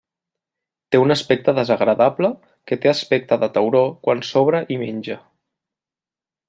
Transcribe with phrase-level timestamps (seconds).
[0.93, 2.31] Té un aspecte desagradable
[2.71, 5.23] que té aspecte de tauró quan s'obre i menja.